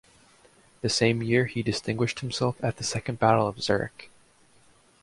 [0.81, 4.09] The same year he distinguished himself at the Second Battle of Zurich.